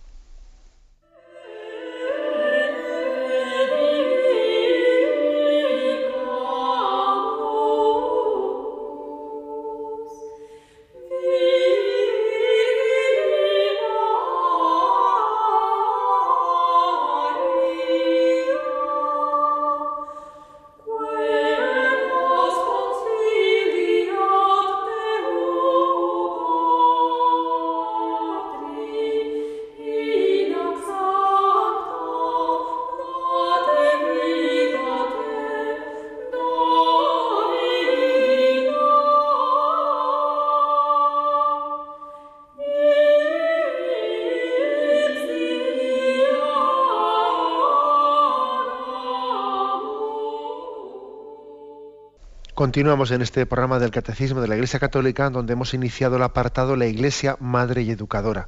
[52.63, 56.77] Continuamos en este programa del Catecismo de la Iglesia Católica, donde hemos iniciado el apartado
[56.77, 58.47] La Iglesia Madre y Educadora.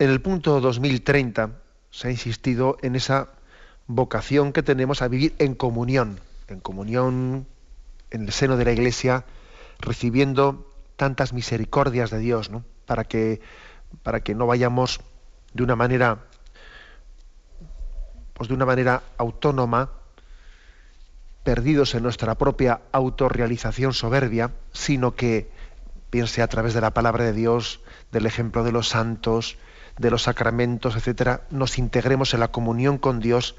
[0.00, 1.52] En el punto 2030
[1.92, 3.28] se ha insistido en esa
[3.86, 7.46] vocación que tenemos a vivir en comunión, en comunión
[8.10, 9.24] en el seno de la Iglesia,
[9.78, 12.50] recibiendo tantas misericordias de Dios.
[12.86, 13.40] Para que,
[14.02, 14.98] para que no vayamos
[15.54, 16.24] de una manera,
[18.34, 19.95] pues de una manera autónoma,
[21.46, 25.48] perdidos en nuestra propia autorrealización soberbia, sino que,
[26.10, 29.56] piense a través de la palabra de Dios, del ejemplo de los santos,
[29.96, 33.54] de los sacramentos, etcétera, nos integremos en la comunión con Dios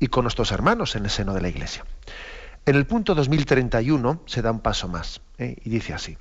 [0.00, 1.84] y con nuestros hermanos en el seno de la Iglesia.
[2.66, 5.54] En el punto 2031 se da un paso más ¿eh?
[5.64, 6.18] y dice así: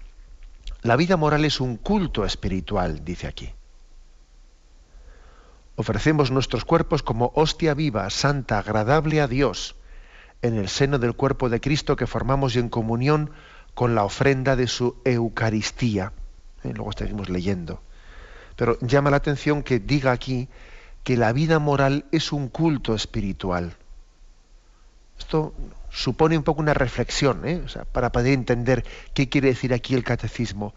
[0.83, 3.49] La vida moral es un culto espiritual, dice aquí.
[5.75, 9.75] Ofrecemos nuestros cuerpos como hostia viva, santa, agradable a Dios
[10.41, 13.31] en el seno del cuerpo de Cristo que formamos y en comunión
[13.73, 16.13] con la ofrenda de su Eucaristía.
[16.63, 17.81] Eh, luego seguimos leyendo.
[18.55, 20.49] Pero llama la atención que diga aquí
[21.03, 23.75] que la vida moral es un culto espiritual.
[25.17, 25.53] Esto
[25.89, 27.63] supone un poco una reflexión, ¿eh?
[27.91, 30.73] para poder entender qué quiere decir aquí el catecismo.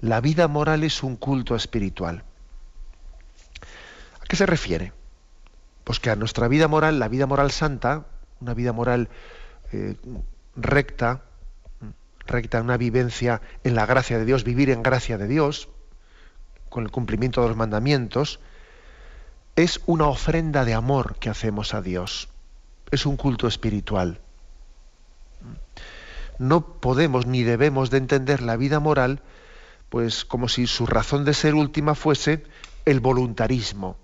[0.00, 2.24] La vida moral es un culto espiritual.
[4.20, 4.92] ¿A qué se refiere?
[5.84, 8.06] Pues que a nuestra vida moral, la vida moral santa,
[8.40, 9.08] una vida moral
[9.72, 9.96] eh,
[10.56, 11.22] recta,
[12.26, 15.68] recta, una vivencia en la gracia de Dios, vivir en gracia de Dios,
[16.68, 18.40] con el cumplimiento de los mandamientos,
[19.54, 22.28] es una ofrenda de amor que hacemos a Dios.
[22.90, 24.20] Es un culto espiritual.
[26.38, 29.22] No podemos ni debemos de entender la vida moral
[29.88, 32.44] pues como si su razón de ser última fuese
[32.84, 33.96] el voluntarismo.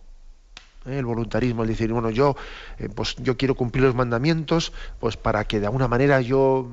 [0.87, 0.99] ¿Eh?
[0.99, 2.37] El voluntarismo, es decir, bueno, yo,
[2.79, 6.68] eh, pues yo quiero cumplir los mandamientos, pues para que de alguna manera yo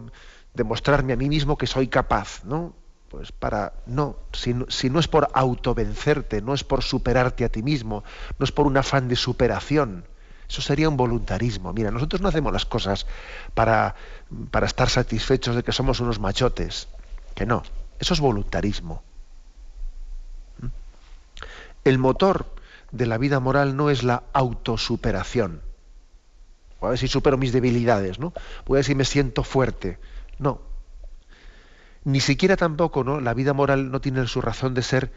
[0.54, 2.74] demostrarme a mí mismo que soy capaz, ¿no?
[3.10, 7.64] Pues para, no, si, si no es por autovencerte, no es por superarte a ti
[7.64, 8.04] mismo,
[8.38, 10.06] no es por un afán de superación,
[10.50, 11.72] eso sería un voluntarismo.
[11.74, 13.06] Mira, nosotros no hacemos las cosas
[13.54, 13.96] para,
[14.50, 16.88] para estar satisfechos de que somos unos machotes,
[17.36, 17.62] que no,
[18.00, 19.04] eso es voluntarismo.
[20.60, 20.68] ¿Mm?
[21.84, 22.48] El motor
[22.92, 25.62] de la vida moral no es la autosuperación.
[26.80, 28.34] Voy a ver si supero mis debilidades, ¿no?
[28.66, 30.00] Voy a ver si me siento fuerte.
[30.38, 30.62] No.
[32.06, 33.20] Ni siquiera tampoco, ¿no?
[33.20, 35.12] La vida moral no tiene su razón de ser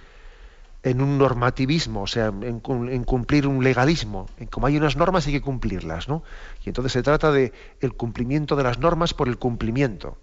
[0.83, 4.29] en un normativismo, o sea, en, cumplir un legalismo.
[4.51, 6.25] Como hay unas normas hay que cumplirlas, ¿no?
[6.65, 10.19] Y entonces se trata de el cumplimiento de las normas por el cumplimiento.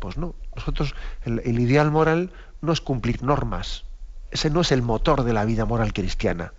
[0.00, 3.84] Pues no, nosotros el ideal moral no es cumplir normas.
[4.30, 6.52] Ese no es el motor de la vida moral cristiana.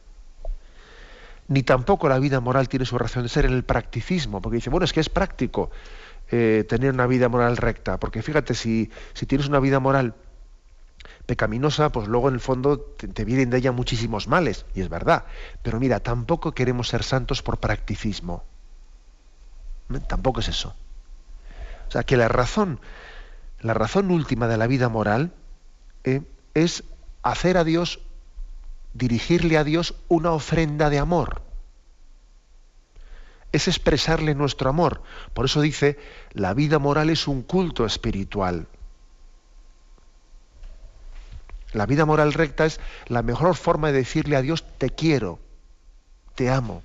[1.47, 4.69] Ni tampoco la vida moral tiene su razón de ser en el practicismo, porque dice,
[4.69, 5.71] bueno, es que es práctico
[6.31, 8.91] eh, tener una vida moral recta, porque fíjate, si,
[9.27, 10.13] tienes una vida moral
[11.25, 15.25] pecaminosa, pues luego en el fondo te, vienen de ella muchísimos males, y es verdad.
[15.63, 18.43] Pero mira, tampoco queremos ser santos por practicismo.
[20.07, 20.75] Tampoco es eso.
[21.87, 22.79] O sea, que la razón
[23.61, 25.31] la razón última de la vida moral
[26.03, 26.21] eh,
[26.53, 26.83] es
[27.23, 27.99] hacer a Dios,
[28.93, 31.41] dirigirle a Dios una ofrenda de amor.
[33.51, 35.01] Es expresarle nuestro amor.
[35.33, 35.97] Por eso dice,
[36.33, 38.67] la vida moral es un culto espiritual.
[41.73, 45.39] La vida moral recta es la mejor forma de decirle a Dios, te quiero,
[46.35, 46.83] te amo.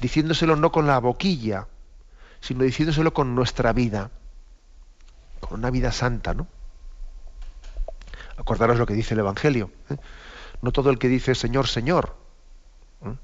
[0.00, 1.66] Diciéndoselo no con la boquilla,
[2.40, 4.10] sino diciéndoselo con nuestra vida
[5.40, 6.46] con una vida santa, ¿no?
[8.40, 9.70] Acordaros lo que dice el Evangelio.
[9.90, 9.96] ¿eh?
[10.62, 12.16] No todo el que dice Señor, Señor,
[13.04, 13.14] ¿eh?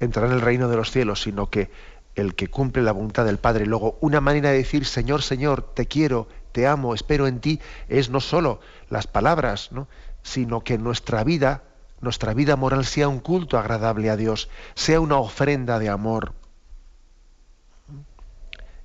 [0.00, 1.70] entrará en el reino de los cielos, sino que
[2.14, 3.66] el que cumple la voluntad del Padre.
[3.66, 8.08] Luego, una manera de decir Señor, Señor, te quiero, te amo, espero en ti, es
[8.08, 9.86] no solo las palabras, ¿no?
[10.22, 11.62] sino que nuestra vida,
[12.00, 16.32] nuestra vida moral sea un culto agradable a Dios, sea una ofrenda de amor.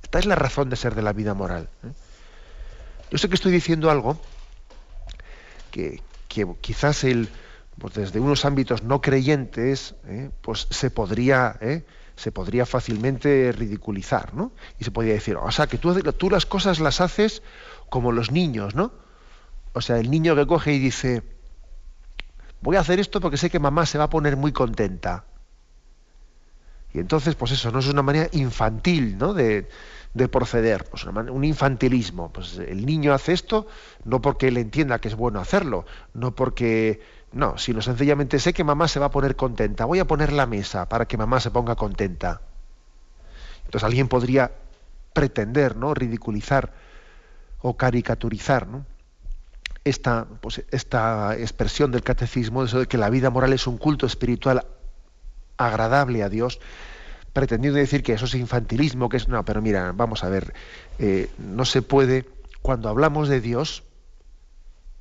[0.04, 1.70] Esta es la razón de ser de la vida moral.
[1.84, 1.92] ¿eh?
[3.10, 4.20] Yo sé que estoy diciendo algo
[5.74, 6.02] que,
[6.62, 7.30] quizás el,
[7.80, 10.30] pues desde unos ámbitos no creyentes ¿eh?
[10.42, 11.84] pues se podría, ¿eh?
[12.16, 14.52] se podría fácilmente ridiculizar, ¿no?
[14.80, 17.42] Y se podría decir, o sea, que tú, tú las cosas las haces
[17.90, 18.94] como los niños, ¿no?
[19.74, 21.24] O sea, el niño que coge y dice,
[22.62, 25.26] voy a hacer esto porque sé que mamá se va a poner muy contenta.
[26.94, 29.34] Y entonces, pues eso, no es una manera infantil, ¿no?
[29.34, 29.68] De,
[30.14, 32.32] de proceder, pues un infantilismo.
[32.32, 33.68] Pues el niño hace esto
[34.06, 38.64] no porque él entienda que es bueno hacerlo, no porque no, sino sencillamente sé que
[38.64, 41.52] mamá se va a poner contenta, voy a poner la mesa para que mamá se
[41.52, 42.42] ponga contenta.
[43.66, 44.52] Entonces alguien podría
[45.14, 45.94] pretender, ¿no?
[45.94, 46.74] ridiculizar
[47.62, 48.86] o caricaturizar, ¿no?
[49.84, 54.06] esta, pues, esta expresión del catecismo, eso de que la vida moral es un culto
[54.06, 54.66] espiritual
[55.58, 56.60] agradable a Dios,
[57.34, 60.54] pretendiendo decir que eso es infantilismo, que es no, pero mira, vamos a ver,
[61.00, 62.30] eh, no se puede,
[62.62, 63.84] cuando hablamos de Dios,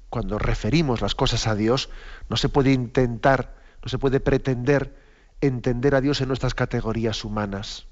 [0.09, 1.91] cuando referimos las cosas a Dios,
[2.29, 4.97] no se puede intentar, no se puede pretender
[5.41, 7.87] entender a Dios en nuestras categorías humanas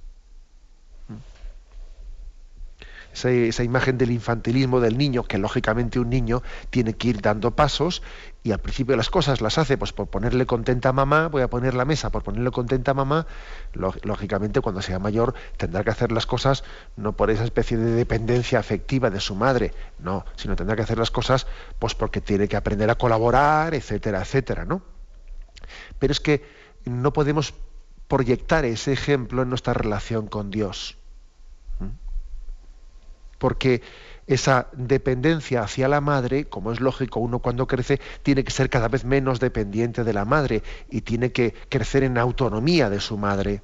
[3.13, 8.03] esa, imagen del infantilismo del niño, que lógicamente un niño tiene que ir dando pasos
[8.43, 11.51] y al principio las cosas las hace pues por ponerle contenta a mamá, voy a
[11.51, 13.27] poner la mesa por ponerle contenta a mamá,
[13.73, 16.65] lógicamente cuando sea mayor tendrá que hacer las cosas
[16.97, 20.99] no por esa especie de dependencia afectiva de su madre, no, sino tendrá que hacer
[20.99, 21.47] las cosas
[21.79, 24.83] pues porque tiene que aprender a colaborar, etcétera, etcétera, ¿no?
[25.99, 26.45] Pero es que
[26.85, 27.55] no podemos
[28.09, 31.00] proyectar ese ejemplo en nuestra relación con Dios
[33.41, 33.81] porque
[34.27, 38.87] esa dependencia hacia la madre, como es lógico, uno cuando crece tiene que ser cada
[38.87, 43.63] vez menos dependiente de la madre y tiene que crecer en autonomía de su madre.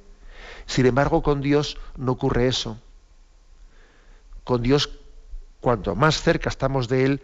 [0.65, 2.77] Sin embargo, con Dios no ocurre eso.
[4.43, 4.89] Con Dios,
[5.61, 7.21] cuanto más cerca estamos de Él,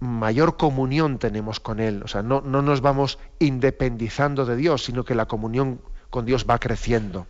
[0.00, 2.02] mayor comunión tenemos con Él.
[2.02, 6.46] O sea, no, no nos vamos independizando de Dios, sino que la comunión con Dios
[6.48, 7.26] va creciendo.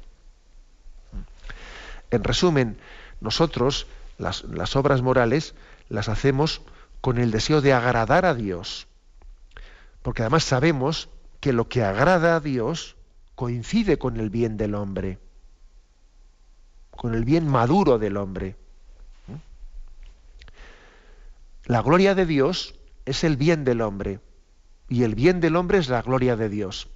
[2.11, 2.79] En resumen,
[3.21, 3.87] nosotros
[4.23, 5.55] las, obras morales
[5.89, 6.63] las hacemos
[7.01, 8.87] con el deseo de agradar a Dios.
[10.03, 11.11] Porque además sabemos
[11.41, 12.97] que lo que agrada a Dios
[13.35, 15.19] coincide con el bien del hombre,
[16.91, 18.57] con el bien maduro del hombre.
[21.65, 24.21] La gloria de Dios es el bien del hombre
[24.89, 26.89] y el bien del hombre es la gloria de Dios.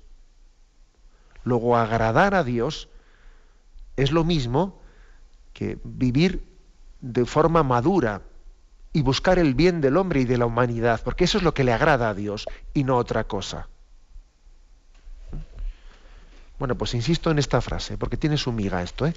[1.44, 2.88] Luego agradar a Dios
[3.96, 4.80] es lo mismo
[5.52, 6.55] que vivir
[7.01, 8.22] de forma madura
[8.92, 11.64] y buscar el bien del hombre y de la humanidad, porque eso es lo que
[11.64, 13.68] le agrada a Dios y no otra cosa.
[16.59, 19.07] Bueno, pues insisto en esta frase, porque tiene su miga esto.
[19.07, 19.14] ¿eh?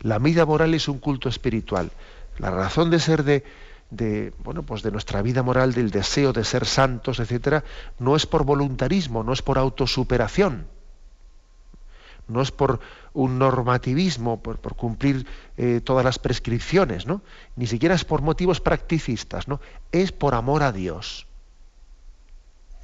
[0.00, 1.90] La vida moral es un culto espiritual.
[2.38, 3.44] La razón de ser de,
[3.90, 7.64] de, bueno, pues de nuestra vida moral, del deseo de ser santos, etcétera,
[7.98, 10.66] no es por voluntarismo, no es por autosuperación,
[12.28, 12.80] no es por
[13.14, 15.26] un normativismo, por, cumplir
[15.56, 17.22] eh, todas las prescripciones, ¿no?
[17.56, 19.60] Ni siquiera es por motivos practicistas, ¿no?
[19.92, 21.26] Es por amor a Dios.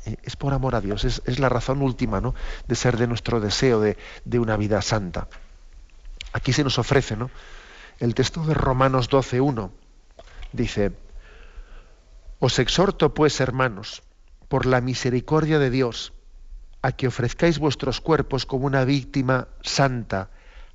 [0.06, 2.34] Eh, es por amor a Dios, es, la razón última, ¿no?
[2.66, 5.28] De ser de nuestro deseo de, de una vida santa.
[6.32, 7.30] Aquí se nos ofrece, ¿no?
[8.00, 9.70] El texto de Romanos 12.1
[10.52, 10.92] dice,
[12.40, 14.02] Os exhorto pues, hermanos,
[14.48, 16.12] por la misericordia de Dios,
[16.84, 20.28] a que ofrezcáis vuestros cuerpos como una víctima santa,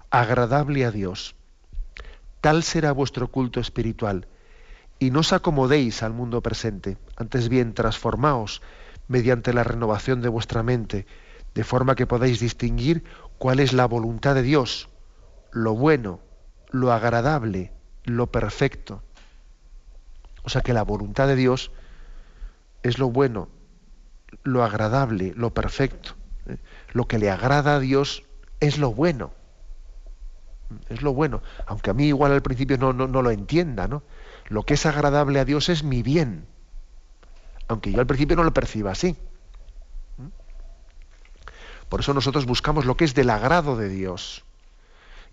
[0.10, 1.36] agradable a Dios.
[2.41, 4.28] Tal será vuestro culto espiritual.
[4.97, 8.64] Y no os acomodéis al mundo presente, antes bien transformaos
[9.07, 11.05] mediante la renovación de vuestra mente,
[11.53, 13.03] de forma que podáis distinguir
[13.38, 14.89] cuál es la voluntad de Dios,
[15.51, 16.22] lo bueno,
[16.72, 17.72] lo agradable,
[18.03, 19.03] lo perfecto.
[20.41, 21.70] O sea que la voluntad de Dios
[22.82, 23.47] es lo bueno,
[24.43, 26.15] lo agradable, lo perfecto.
[26.47, 26.57] ¿eh?
[26.91, 28.23] Lo que le agrada a Dios
[28.59, 29.32] es lo bueno.
[30.89, 31.41] Es lo bueno.
[31.65, 34.03] Aunque a mí igual al principio no, no, lo entienda, ¿no?
[34.47, 36.45] Lo que es agradable a Dios es mi bien.
[37.67, 39.15] Aunque yo al principio no lo perciba así.
[40.17, 40.27] ¿Mm?
[41.88, 44.43] Por eso nosotros buscamos lo que es del agrado de Dios.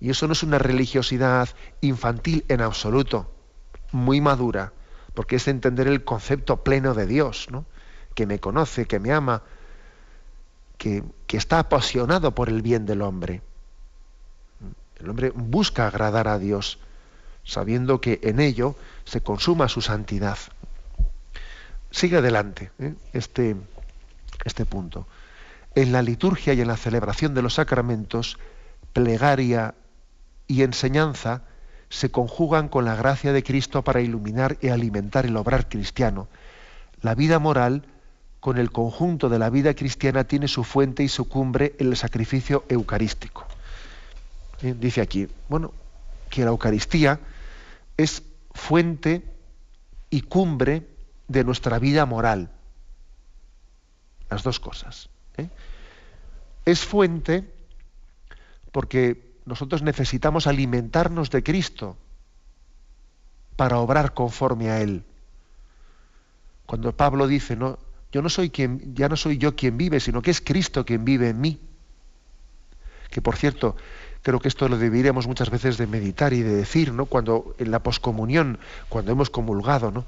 [0.00, 1.48] Y eso no es una religiosidad
[1.80, 3.32] infantil en absoluto,
[3.92, 4.74] muy madura,
[5.14, 7.64] porque es entender el concepto pleno de Dios, ¿no?
[8.16, 9.42] Que me conoce, que me ama,
[10.78, 13.42] que, está apasionado por el bien del hombre.
[14.98, 16.78] El hombre busca agradar a Dios,
[17.44, 20.38] sabiendo que en ello se consuma su santidad.
[21.90, 22.94] Sigue adelante ¿eh?
[23.12, 23.54] este,
[24.44, 25.06] este punto.
[25.74, 28.38] En la liturgia y en la celebración de los sacramentos,
[28.94, 29.74] plegaria
[30.46, 31.42] y enseñanza
[31.90, 36.28] se conjugan con la gracia de Cristo para iluminar y alimentar el obrar cristiano.
[37.02, 37.84] La vida moral
[38.46, 41.96] con el conjunto de la vida cristiana tiene su fuente y su cumbre en el
[41.96, 43.44] sacrificio eucarístico.
[44.62, 45.74] Eh, dice aquí, bueno,
[46.30, 47.18] que la Eucaristía
[47.96, 48.22] es
[48.52, 49.24] fuente
[50.10, 50.86] y cumbre
[51.26, 52.52] de nuestra vida moral.
[54.30, 55.08] Las dos cosas.
[55.38, 55.48] ¿eh?
[56.66, 57.52] Es fuente
[58.70, 61.96] porque nosotros necesitamos alimentarnos de Cristo
[63.56, 65.02] para obrar conforme a Él.
[66.66, 67.84] Cuando Pablo dice, ¿no?
[68.12, 71.04] Yo no soy quien, ya no soy yo quien vive, sino que es Cristo quien
[71.04, 71.60] vive en mí.
[73.10, 73.76] Que por cierto,
[74.22, 77.06] creo que esto lo deberíamos muchas veces de meditar y de decir, ¿no?
[77.06, 80.06] Cuando en la poscomunión, cuando hemos comulgado, ¿no?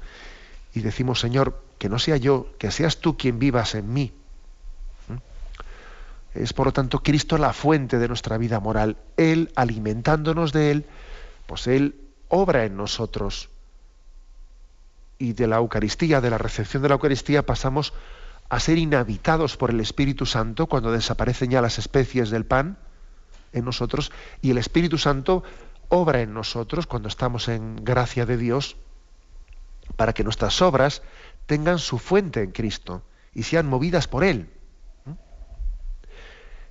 [0.73, 4.11] Y decimos, Señor, que no sea yo, que seas tú quien vivas en mí.
[5.07, 6.37] ¿Mm?
[6.39, 8.97] Es por lo tanto Cristo la fuente de nuestra vida moral.
[9.17, 10.85] Él, alimentándonos de Él,
[11.47, 11.95] pues Él
[12.27, 13.49] obra en nosotros
[15.19, 17.93] y de la Eucaristía, de la recepción de la Eucaristía, pasamos
[18.47, 22.79] a ser inhabitados por el Espíritu Santo cuando desaparecen ya las especies del pan
[23.51, 24.11] en nosotros
[24.41, 25.43] y el Espíritu Santo
[25.89, 28.77] obra en nosotros cuando estamos en gracia de Dios
[29.97, 31.03] para que nuestras obras
[31.45, 33.03] tengan su fuente en Cristo
[33.33, 34.49] y sean movidas por Él.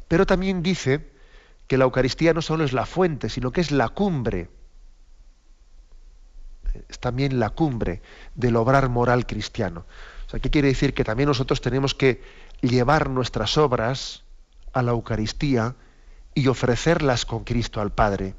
[0.09, 1.13] Pero también dice
[1.67, 4.49] que la Eucaristía no solo es la fuente, sino que es la cumbre
[6.89, 8.03] es también la cumbre
[8.35, 9.85] del obrar moral cristiano.
[10.27, 10.95] O sea, ¿qué quiere decir?
[10.95, 12.23] Que también nosotros tenemos que
[12.61, 14.25] llevar nuestras obras
[14.73, 15.75] a la Eucaristía
[16.35, 18.35] y ofrecerlas con Cristo al Padre.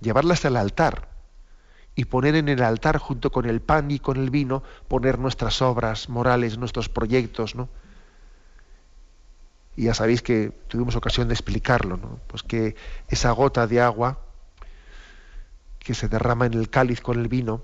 [0.00, 1.08] Llevarlas al altar
[1.94, 5.62] y poner en el altar junto con el pan y con el vino, poner nuestras
[5.62, 7.70] obras morales, nuestros proyectos, ¿no?
[9.76, 12.20] Y ya sabéis que tuvimos ocasión de explicarlo, ¿no?
[12.26, 12.76] Pues que
[13.08, 14.25] esa gota de agua
[15.86, 17.62] que se derrama en el cáliz con el vino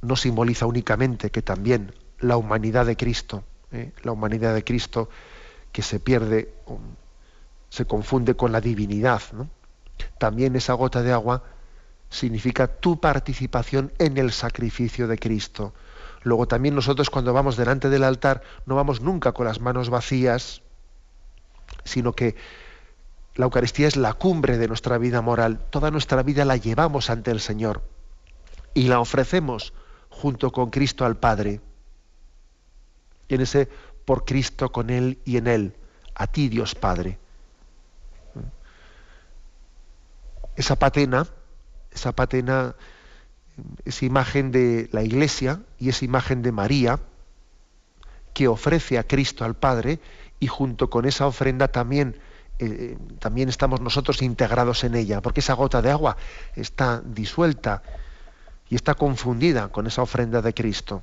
[0.00, 3.92] no simboliza únicamente que también la humanidad de Cristo, ¿eh?
[4.02, 5.10] la humanidad de Cristo
[5.72, 6.54] que se pierde,
[7.68, 9.20] se confunde con la divinidad.
[10.16, 11.42] También esa gota de agua
[12.08, 15.74] significa tu participación en el sacrificio de Cristo.
[16.22, 20.62] Luego también nosotros cuando vamos delante del altar no vamos nunca con las manos vacías,
[21.84, 22.36] sino que
[23.40, 25.64] la Eucaristía es la cumbre de nuestra vida moral.
[25.70, 27.82] Toda nuestra vida la llevamos ante el Señor
[28.74, 29.72] y la ofrecemos
[30.10, 31.62] junto con Cristo al Padre.
[33.28, 33.66] Y en ese
[34.04, 35.74] por Cristo, con Él y en Él,
[36.14, 37.18] a ti Dios Padre.
[40.56, 41.26] Esa patena,
[41.92, 42.76] esa patena
[43.86, 47.00] es imagen de la Iglesia y es imagen de María,
[48.34, 49.98] que ofrece a Cristo al Padre
[50.40, 52.20] y junto con esa ofrenda también,
[52.60, 56.18] eh, también estamos nosotros integrados en ella, porque esa gota de agua
[56.54, 57.82] está disuelta
[58.68, 61.02] y está confundida con esa ofrenda de Cristo.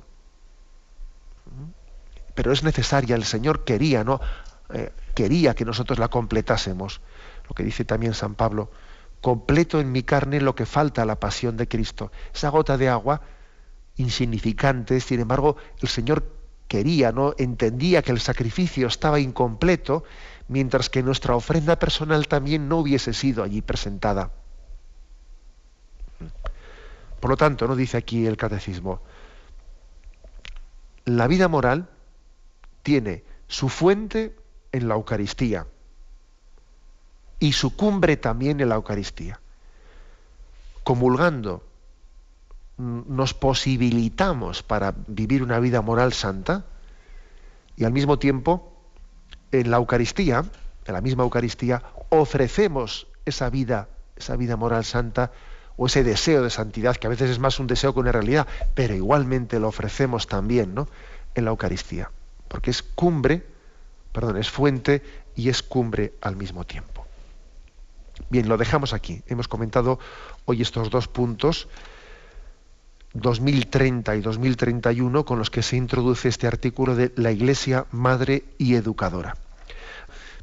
[2.36, 4.20] Pero es necesaria, el Señor quería, ¿no?
[4.72, 7.00] Eh, quería que nosotros la completásemos.
[7.48, 8.70] Lo que dice también San Pablo,
[9.20, 12.12] completo en mi carne lo que falta a la pasión de Cristo.
[12.32, 13.22] Esa gota de agua,
[13.96, 16.38] insignificante, sin embargo, el Señor
[16.68, 17.34] quería, ¿no?
[17.38, 20.04] entendía que el sacrificio estaba incompleto,
[20.48, 24.30] mientras que nuestra ofrenda personal también no hubiese sido allí presentada.
[27.20, 29.00] Por lo tanto, no dice aquí el catecismo,
[31.04, 31.88] la vida moral
[32.82, 34.36] tiene su fuente
[34.72, 35.66] en la Eucaristía
[37.40, 39.40] y su cumbre también en la Eucaristía.
[40.84, 41.64] Comulgando
[42.78, 46.64] nos posibilitamos para vivir una vida moral santa
[47.76, 48.77] y al mismo tiempo
[49.52, 50.44] en la Eucaristía,
[50.86, 55.32] en la misma Eucaristía, ofrecemos esa vida, esa vida moral santa
[55.76, 58.46] o ese deseo de santidad, que a veces es más un deseo que una realidad,
[58.74, 60.88] pero igualmente lo ofrecemos también ¿no?
[61.34, 62.10] en la Eucaristía,
[62.48, 63.44] porque es cumbre,
[64.12, 65.02] perdón, es fuente
[65.36, 67.06] y es cumbre al mismo tiempo.
[68.30, 69.22] Bien, lo dejamos aquí.
[69.28, 69.98] Hemos comentado
[70.44, 71.68] hoy estos dos puntos,
[73.14, 78.74] 2030 y 2031, con los que se introduce este artículo de la Iglesia Madre y
[78.74, 79.36] Educadora.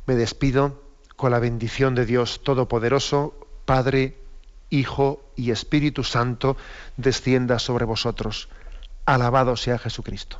[0.06, 0.82] Me despido
[1.16, 3.34] con la bendición de Dios Todopoderoso,
[3.66, 4.18] Padre,
[4.70, 6.58] Hijo y Espíritu Santo,
[6.98, 8.50] descienda sobre vosotros.
[9.06, 10.40] Alabado sea Jesucristo.